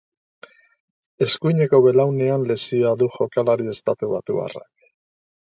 Eskuineko 1.25 1.81
belaunean 1.87 2.47
lesioa 2.53 2.95
du 3.03 3.11
jokalari 3.19 3.71
estatubatuarrak. 3.75 4.69